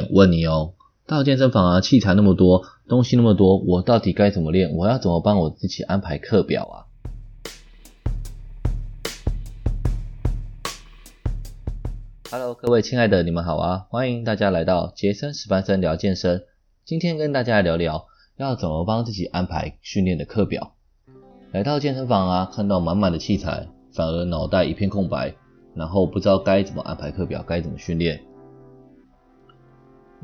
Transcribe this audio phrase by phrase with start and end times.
[0.00, 0.74] 问你哦，
[1.06, 4.72] 到健身房啊，器材那么多，东西那么多，我到底该怎么练？
[4.72, 6.76] 我要怎么帮我自己安排课表啊
[12.30, 13.86] ？Hello，各位亲爱的，你们好啊！
[13.90, 16.44] 欢迎大家来到杰森史班森聊健身。
[16.84, 18.06] 今天跟大家聊聊，
[18.38, 20.72] 要怎么帮自己安排训练的课表。
[21.52, 25.34] 来到健身房啊，看到满满的器材，反而脑袋一片空白，
[25.74, 28.22] 然后不知道该怎么安排课表，该怎么训练。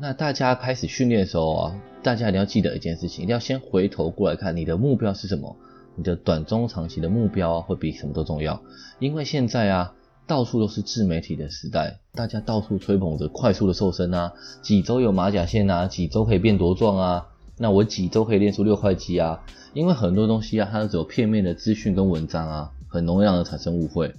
[0.01, 5.57] 那大家开始训练的时候啊，大家一定要记得一件事情，一定要先回头过来看你的目标是什么，
[5.95, 8.61] 你的短中长期的目标啊，会比什么都重要。
[8.99, 9.93] 因为现在啊，
[10.25, 19.43] 到处都是自媒体的时代，大家到处吹捧着快速的瘦身啊，几周有马甲线啊，几周可以变多壮啊，那我几周可以练出六块肌啊。
[19.73, 24.15] 因为很多东西啊，它都只有片面的资讯跟文章啊，很容易让人产生误会。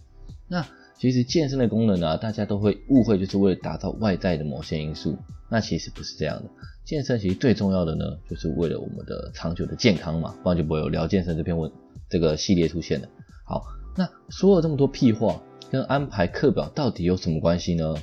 [0.47, 0.67] 那
[1.01, 5.17] 其实健身的功能呢，大家都会误会，就是为了打造外在的某些因素。
[5.49, 6.51] 那其实不是这样的。
[6.85, 11.73] 健身其实最重要的呢，就是为了我们的长久的健康嘛，不然就不会有聊健身这篇文
[12.11, 13.09] 这个系列出现的。
[13.47, 13.63] 好，
[13.97, 15.41] 那说了这么多屁话，
[15.71, 17.95] 跟安排课表到底有什么关系呢？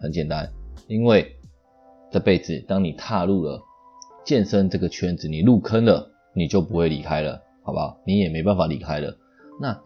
[0.00, 0.50] 很简单，
[0.86, 1.36] 因为
[2.10, 3.60] 这辈子当你踏入了
[4.24, 8.00] 健身这个圈子，你入坑了，你就不会离开了，好不好？
[8.06, 9.14] 你也没办法离开了。
[9.60, 9.78] 那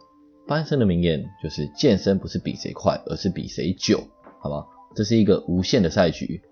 [0.46, 4.02] 翻身的名言就是健身不是比谁快，而是比谁久，
[4.40, 4.66] 好吗？
[4.94, 6.42] 这是一个无限的赛局，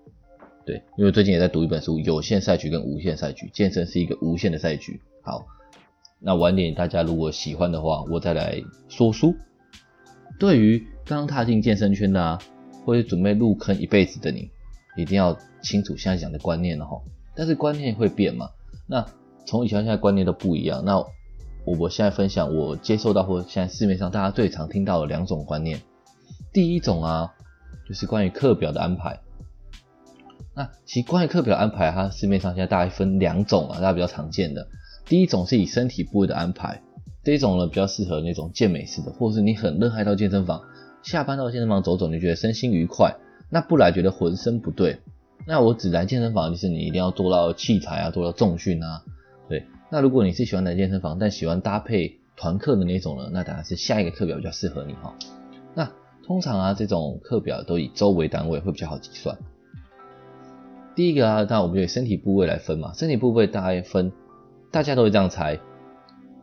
[0.65, 4.99] 对，因为最近也在读一本书，有限赛局跟无限赛局，健身是一个无限的赛局。
[5.21, 5.45] 好，
[6.19, 9.35] 那晚点大家如果喜欢的话，我再来说书。
[10.39, 12.39] 对于刚踏进健身圈的，
[12.85, 14.49] 或者准备入坑一辈子的你，
[14.97, 16.99] 一定要清楚现在讲的观念了哈。
[17.35, 18.49] 但是观念会变嘛？
[18.87, 19.05] 那
[19.45, 21.05] 从以前现在观念都不一样，那。
[21.65, 25.81] 我我现在分享我接受到或现在市面上大家最常听到的两种观念。
[26.53, 27.33] 第一种啊，
[27.87, 29.19] 就是关于课表的安排。
[30.53, 34.67] 那其实关于课表安排，它市面上现在大概分两种啊，大家比较常见的。
[35.05, 36.81] 第一种是以身体部位的安排，
[37.23, 40.61] 这一种呢比较适合那种健美式的，或者是你很热爱到健身房，
[41.03, 43.15] 下班到健身房走走，你觉得身心愉快，
[43.49, 44.99] 那不来觉得浑身不对。
[45.47, 49.03] 那我只来健身房，就是你一定要做到器材啊，做到重训啊，
[49.93, 55.13] 那如果你是喜欢来健身房，但喜欢搭配团课的那种呢，那当然是下一个课表比较适合你哈。
[55.75, 55.91] 那
[56.25, 59.37] 通常啊，这种课表都以周为单位，会比较好计算。
[60.95, 64.13] 第一个啊，那我们就以身体部位来分嘛，身体部位大概分，
[64.71, 65.59] 大家都会这样猜，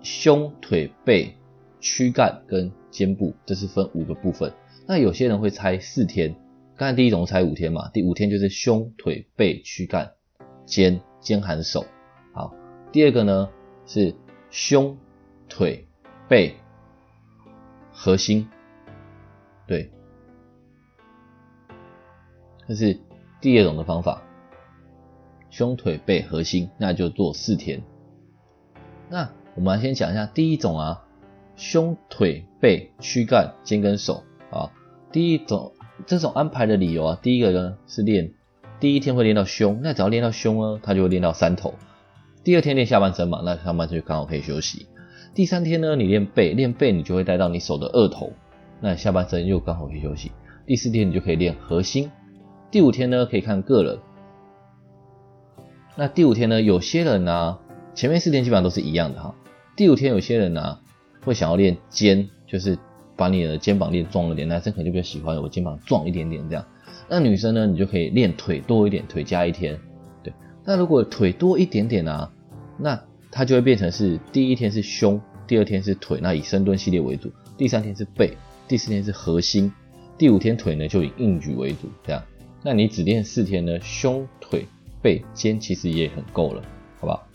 [0.02, 1.34] 胸、腿、背、
[1.80, 4.52] 躯干跟肩部，这是分五个部分。
[4.86, 6.36] 那有些人会猜四天，
[6.76, 10.12] 刚才第一种猜五天嘛，第五天就是胸、腿、背、躯干、
[10.66, 11.86] 肩，肩含手。
[12.90, 13.50] 第二个呢
[13.86, 14.14] 是
[14.50, 14.96] 胸、
[15.48, 15.86] 腿、
[16.28, 16.56] 背、
[17.92, 18.48] 核心，
[19.66, 19.90] 对，
[22.66, 22.98] 这是
[23.40, 24.22] 第二种的方法。
[25.50, 27.82] 胸、腿、背、核心，那就做四天。
[29.08, 31.04] 那我们来先讲一下第一种啊，
[31.56, 34.72] 胸、腿、背、躯干、肩跟手啊。
[35.10, 35.72] 第一种
[36.06, 38.32] 这种安排的理由啊，第一个呢是练
[38.78, 41.74] 第一天会练到胸，那只要练到胸呢，他就会练到三头。
[42.44, 44.86] 第二天练下半身嘛，那上半身就刚好可以休息。
[45.34, 48.32] 第三天呢，你练背，练背你就会带到你手的二头，
[48.80, 50.32] 那下半身又刚好可以休息。
[50.66, 52.10] 第四天你就可以练核心。
[52.70, 53.98] 第五天呢，可以看个人。
[55.96, 57.58] 那第五天呢，有些人呢，
[57.94, 59.34] 前面四天基本上都是一样的哈。
[59.76, 60.78] 第五天有些人呢，
[61.24, 62.78] 会想要练肩，就是
[63.16, 64.48] 把你的肩膀练壮一点。
[64.48, 66.64] 男生可能就比较喜欢我肩膀壮一点点这样。
[67.08, 69.78] 那女生呢，你就可以练腿多一点，腿加一天。
[70.68, 72.30] 那如果腿多一点点啊。
[72.80, 73.02] 那
[73.32, 78.36] 它就会变成是第一天是胸，第二天是腿，那以深蹲系列为主，第三天是背，
[78.68, 79.72] 第四天是核心，
[80.16, 82.22] 第五天腿呢就以硬举为主，这样。
[82.62, 84.66] 那你只练四天呢，胸、腿、
[85.02, 86.62] 背、肩其实也很够了，
[87.00, 87.26] 好不好？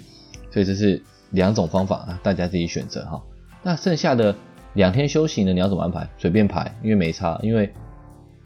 [0.51, 1.01] 所以这是
[1.31, 3.21] 两种方法啊，大家自己选择哈。
[3.63, 4.35] 那剩下的
[4.75, 6.07] 两天休息呢，你要怎么安排？
[6.17, 7.73] 随便排，因为没差，因为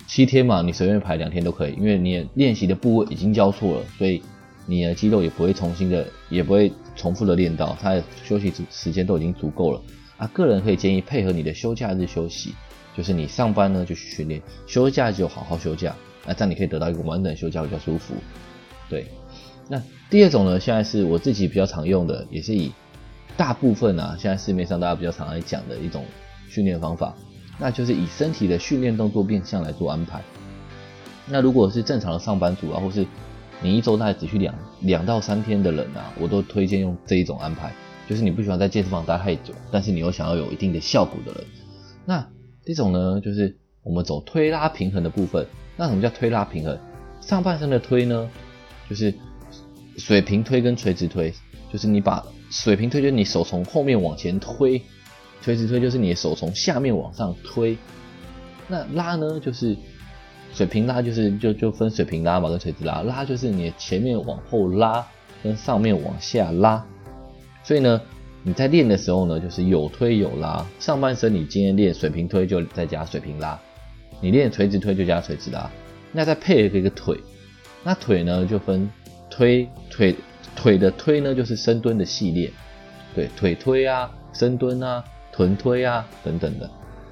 [0.07, 4.23] 七天嘛，你随便排两天都可以，因为你练习的部位已经交错了，所以
[4.67, 6.71] 你的肌肉也不会重新的，也不会。
[6.97, 9.79] 重复的练到，他的休息时间都已经足够了
[10.17, 10.25] 啊。
[10.33, 12.55] 个人可以建议配合你的休假日休息，
[12.97, 18.15] 就是你上班呢就去训练，休假就好好休假，那这样你可以得到一个完整休假比较舒服。
[18.89, 19.05] 对，
[19.69, 19.79] 那
[20.09, 22.71] 第二种呢，现在是我自己比较常用的，也是以
[23.37, 26.03] 大部分啊，现在市面上大家比较常来讲的一种
[26.49, 27.15] 训练方法，
[27.59, 30.19] 那就是以身体的训练动作变相来做安排。
[31.27, 33.05] 那如果是正常的上班族啊，或是
[33.61, 37.73] 你一周大概只去两两到三天的人啊，我都推荐用这一种安排，
[38.07, 41.43] 就是你不喜欢在健身房待太久，但是你又想要有一定的效果的人。
[42.05, 42.27] 那
[42.63, 45.47] 这种呢，就是我们走推拉平衡的部分。
[45.75, 46.77] 那什么叫推拉平衡？
[47.21, 48.29] 上半身的推呢，
[48.89, 49.13] 就是
[49.97, 51.33] 水平推跟垂直推，
[51.71, 54.81] 就是你把水平推就是你手从后面往前推，
[55.41, 57.77] 垂直推就是你的手从下面往上推。
[58.67, 59.75] 那拉呢，就是
[60.57, 65.05] 水平拉，就是就就分水平拉嘛跟垂直拉，拉就是你前面往后拉
[65.43, 66.83] 跟上面往下拉。
[67.63, 68.01] 所以呢，
[68.41, 70.65] 你在练的时候呢，就是有推有拉。
[70.79, 73.59] 上半身你今天练水平推就再加水平拉，
[74.19, 75.69] 你练垂直推就加垂直拉。
[76.11, 77.19] 那再配合一个腿，
[77.83, 78.89] 那腿呢就分
[79.29, 80.15] 推腿
[80.55, 82.51] 腿的推呢就是深蹲的系列，
[83.13, 86.67] 对腿推啊、深蹲啊、臀推啊等等的。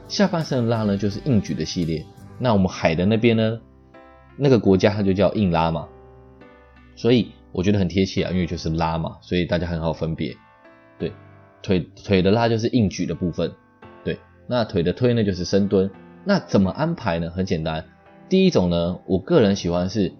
[0.08, 2.04] 下半身拉呢就是硬举的系列。
[2.40, 3.60] 那我们海的那边呢，
[4.38, 5.88] 那个国家它就叫硬拉嘛，
[6.96, 10.36] 所以我觉得很贴切啊，因为就是拉嘛，所以大家很好分别。
[11.00, 11.12] 对，
[11.62, 13.54] 腿腿的拉就是硬举的部分，
[14.04, 15.90] 对，那腿的推呢就是深蹲。
[16.26, 17.30] 那怎么安排呢？
[17.30, 17.86] 很简单。
[18.28, 20.14] 第一种呢，我个人喜欢是，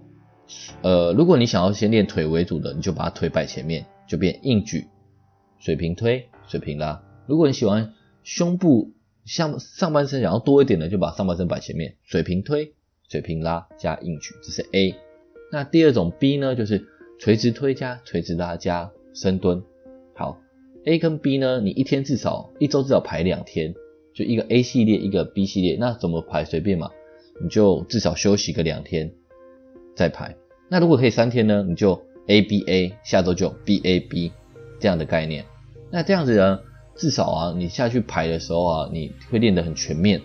[0.84, 4.88] 呃，如果你想要先练腿为主的，你就把腿摆前面，就变硬举、
[5.58, 7.02] 水平推、水平拉。
[7.26, 8.92] 如果你喜欢胸部
[9.26, 12.74] 像上半身想要多一点的，就把上半身摆前面，水平推、
[13.10, 14.96] 水平拉加硬举，这是 A。
[15.52, 16.86] 那第二种 B 呢，就是
[17.20, 19.64] 垂直推加垂直拉加深蹲。
[20.16, 20.40] 好
[20.86, 23.74] ，A 跟 B 呢，你一天至少一周至少排两天，
[24.14, 26.92] 就一个 A 系列，一个 B 系列，那怎么排随便嘛。
[27.42, 29.12] 你就至少休息个两天
[29.94, 30.38] 再排。
[30.70, 31.66] 那如果可以三天呢？
[31.68, 34.32] 你就 A B A，下周就 B A B
[34.80, 35.46] 这样的概念。
[35.92, 36.62] 那这样子呢，
[36.96, 40.22] 至少啊，你下去排的时候啊，你会练得很全面。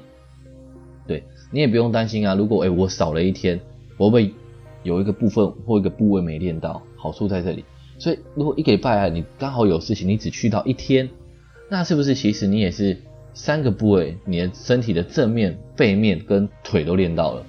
[1.07, 2.35] 对你也不用担心啊。
[2.35, 3.61] 如果哎我少了一天，
[3.97, 4.35] 我会不会
[4.83, 6.83] 有一个部分或一个部位没练到？
[6.97, 7.65] 好处在这里。
[7.99, 11.09] 所以如果一个礼拜啊，你刚好有事情，你只去到一天，
[11.69, 12.97] 那是不是其实你也是？
[13.33, 17.47] 三个部位，你的身体的正面、背面跟腿都练到了，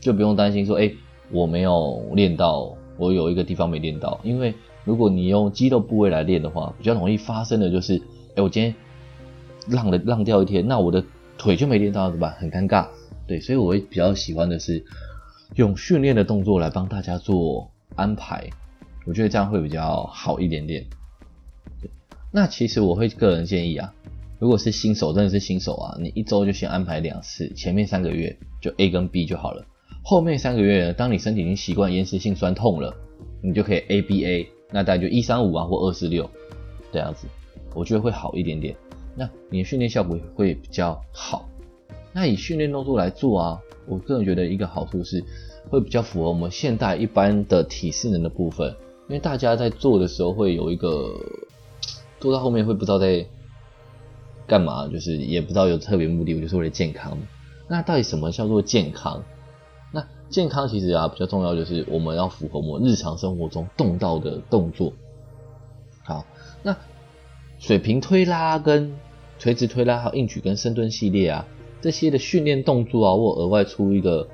[0.00, 0.90] 就不用担心说，哎，
[1.32, 4.20] 我没有练到，我有一个地方没练到。
[4.22, 4.54] 因为
[4.84, 8.00] 如果你用肌肉部位来练的话，比较容易发生的就是，
[8.36, 8.74] 哎，我今天
[9.68, 11.04] 浪了浪掉一天，那我的
[11.38, 12.32] 腿就没练到，怎么办？
[12.32, 12.88] 很尴尬。
[13.26, 14.84] 对，所以我会比较喜欢的是
[15.54, 18.50] 用训练的动作来帮大家做安排，
[19.06, 20.84] 我觉得这样会比较好一点点。
[22.32, 23.94] 那其实我会个人建议啊。
[24.40, 29.64] 如果是新手，真的是新手啊，你一周就先安排两次，前面三个月就 A 跟 B 就好了。
[30.02, 32.94] 后面三个月，当你身体已经习惯延时性酸痛了，
[33.40, 36.28] 你就可以 A B A，那大概就一三五啊或二四六
[36.92, 37.26] 这样子，
[37.74, 38.76] 我觉得会好一点点。
[39.14, 41.48] 那你的训练效果也会比较好。
[42.12, 45.22] 那以训练动作来做啊，我个人觉得一个好处是
[45.68, 48.68] 会比较符合我们现代一般的体适能的部分，
[49.08, 51.12] 因为大家在做的时候会有一个
[52.20, 53.26] 做到后面会不知道在。
[54.46, 54.86] 干嘛？
[54.88, 57.16] 就是也不知道有特别目的，我就是为了健康。
[57.66, 59.24] 那到底什么叫做健康？
[59.90, 64.92] 那健康其实啊比较重要，就是我们要符合我们日常生活中动到的动作。
[66.02, 66.26] 好，
[66.62, 66.76] 那
[67.58, 68.94] 水平推拉跟
[69.38, 71.46] 垂直推拉，还有硬举跟深蹲系列啊，
[71.80, 74.28] 这些的训练动作啊，我额外出一个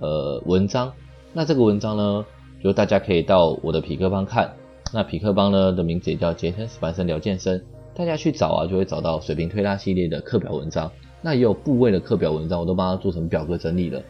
[0.00, 0.92] 呃文章。
[1.32, 2.24] 那这个文章呢，
[2.62, 4.52] 就大家可以到我的匹克邦看。
[4.92, 7.62] 那匹克邦呢的名字也叫杰森斯凡森聊健身。
[7.94, 10.90] 大家去找啊，就会找到水平推拉系列的课表文章。
[11.20, 14.00] 那也有部位的课表文章，我都帮他做成表格整理了。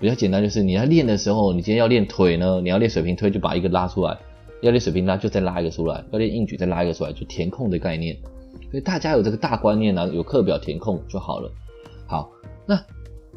[0.00, 4.16] 比较简单，就是你在练的时候，你今天要练腿呢，你要练水平推，就把一个拉出来；
[4.60, 8.16] 要练水平拉，就再拉一个出来；要练硬举，再拉一个出来，就填空的概念。
[8.70, 11.50] 所以大家有这个大观念呢，有课表填空就好了。
[12.06, 12.30] 好，
[12.66, 12.82] 那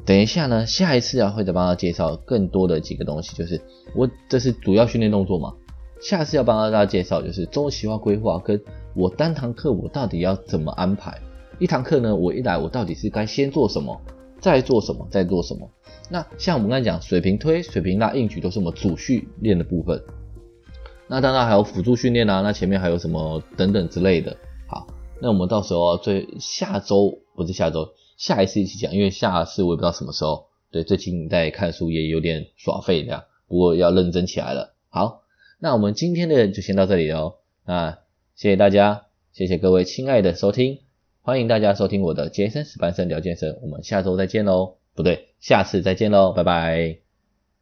[0.05, 3.61] 等一下呢，下一次啊会再帮他介绍更多的几个东西，就是
[3.95, 5.53] 我这是主要训练动作嘛。
[6.01, 8.61] 下次要帮大家介绍就是周期化规划跟。
[8.93, 11.17] 我单堂课我到底要怎么安排？
[11.59, 14.01] 一堂课呢，我一来我到底是该先做什么，
[14.41, 15.69] 再做什么，再做什么？
[16.09, 20.03] 那像我们刚才讲水平推、水平拉、硬举都是我们主训练的部分。
[21.11, 24.37] 那当然还有辅助训练啊，那前面还有什么等等之类的。
[24.65, 24.87] 好，
[25.21, 30.45] 那我们到时候最下周不是下周，下一次一起讲，因为下次我也不知道什么时候。
[30.71, 34.73] 对，最近在看书也有点耍废这样，不过要认真起来了。
[34.89, 35.23] 好，
[35.59, 37.35] 那我们今天的就先到这里哦。
[37.65, 37.97] 那。
[38.33, 39.03] 谢谢大家，
[39.33, 40.79] 谢谢各位亲爱的收听，
[41.21, 47.10] 欢迎大家收听我的杰森史班森聊健身，我们下周再见喽，不对，下次再见喽，拜拜。